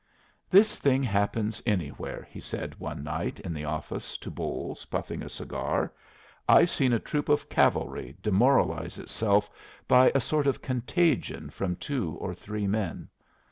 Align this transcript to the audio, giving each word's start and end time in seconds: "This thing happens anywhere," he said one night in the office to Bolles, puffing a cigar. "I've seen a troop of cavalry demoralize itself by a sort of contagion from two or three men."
"This 0.49 0.79
thing 0.79 1.03
happens 1.03 1.61
anywhere," 1.63 2.27
he 2.31 2.39
said 2.39 2.79
one 2.79 3.03
night 3.03 3.39
in 3.41 3.53
the 3.53 3.65
office 3.65 4.17
to 4.17 4.31
Bolles, 4.31 4.85
puffing 4.85 5.21
a 5.21 5.29
cigar. 5.29 5.93
"I've 6.49 6.71
seen 6.71 6.91
a 6.91 6.97
troop 6.99 7.29
of 7.29 7.49
cavalry 7.49 8.17
demoralize 8.23 8.97
itself 8.97 9.47
by 9.87 10.11
a 10.15 10.19
sort 10.19 10.47
of 10.47 10.59
contagion 10.59 11.51
from 11.51 11.75
two 11.75 12.15
or 12.19 12.33
three 12.33 12.65
men." 12.65 13.09